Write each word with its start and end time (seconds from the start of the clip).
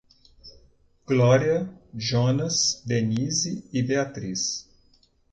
Glória, 1.05 1.69
Jonas, 1.93 2.81
Denise 2.83 3.63
e 3.71 3.83
Beatriz 3.83 4.67